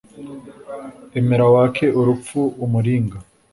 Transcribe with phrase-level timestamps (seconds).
[1.19, 3.17] emera wake urupfu umuringa